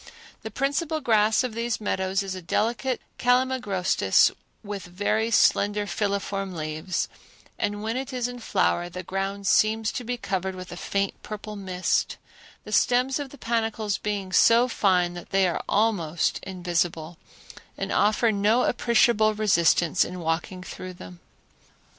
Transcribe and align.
The 0.41 0.49
principal 0.49 0.99
grass 0.99 1.43
of 1.43 1.53
these 1.53 1.79
meadows 1.79 2.23
is 2.23 2.33
a 2.33 2.41
delicate 2.41 3.01
calamagrostis 3.19 4.31
with 4.63 4.81
very 4.83 5.29
slender 5.29 5.85
filiform 5.85 6.55
leaves, 6.55 7.07
and 7.59 7.83
when 7.83 7.95
it 7.95 8.11
is 8.11 8.27
in 8.27 8.39
flower 8.39 8.89
the 8.89 9.03
ground 9.03 9.45
seems 9.45 9.91
to 9.91 10.03
be 10.03 10.17
covered 10.17 10.55
with 10.55 10.71
a 10.71 10.75
faint 10.75 11.21
purple 11.21 11.55
mist, 11.55 12.17
the 12.63 12.71
stems 12.71 13.19
of 13.19 13.29
the 13.29 13.37
panicles 13.37 13.99
being 13.99 14.31
so 14.31 14.67
fine 14.67 15.13
that 15.13 15.29
they 15.29 15.47
are 15.47 15.61
almost 15.69 16.39
invisible, 16.41 17.19
and 17.77 17.91
offer 17.91 18.31
no 18.31 18.63
appreciable 18.63 19.35
resistance 19.35 20.03
in 20.03 20.19
walking 20.19 20.63
through 20.63 20.93
them. 20.93 21.19